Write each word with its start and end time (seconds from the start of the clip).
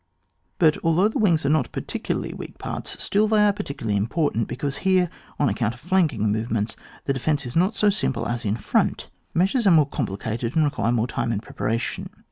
But 0.57 0.79
although 0.83 1.09
the 1.09 1.19
wings 1.19 1.45
are 1.45 1.49
not 1.49 1.71
par 1.71 1.83
ticularly 1.83 2.33
weak 2.35 2.57
parts 2.57 2.99
still 3.03 3.27
they 3.27 3.45
are 3.45 3.53
parti 3.53 3.75
cularly 3.75 3.95
important, 3.97 4.47
because 4.47 4.77
here, 4.77 5.11
on 5.37 5.47
account 5.47 5.75
of 5.75 5.79
flanking 5.79 6.27
movements 6.31 6.75
the 7.05 7.13
de 7.13 7.19
fence 7.19 7.45
is 7.45 7.55
not 7.55 7.75
so 7.75 7.91
simple 7.91 8.27
as 8.27 8.43
in 8.43 8.57
front, 8.57 9.11
mea 9.35 9.45
sures 9.45 9.67
are 9.67 9.69
more 9.69 9.87
complicated 9.87 10.55
and 10.55 10.65
require 10.65 10.91
more 10.91 11.05
time 11.05 11.31
and 11.31 11.43
preparation. 11.43 12.09